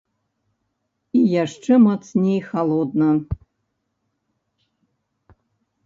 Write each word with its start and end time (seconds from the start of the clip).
І 1.19 1.21
яшчэ 1.43 1.73
мацней 1.85 2.39
халодна. 2.49 3.09